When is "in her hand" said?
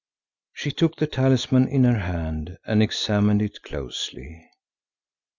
1.67-2.57